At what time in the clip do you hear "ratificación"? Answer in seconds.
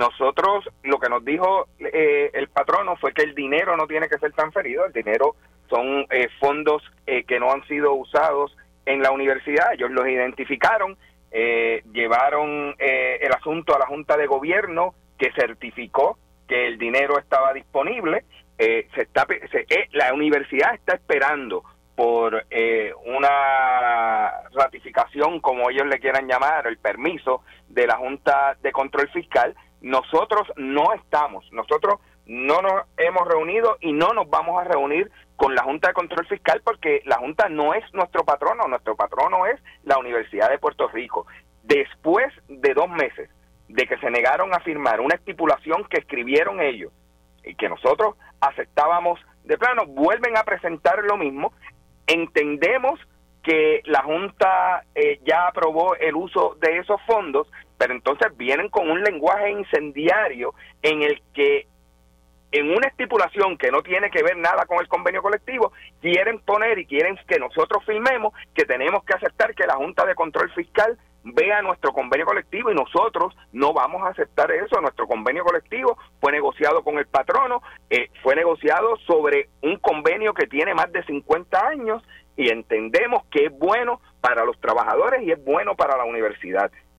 24.60-25.40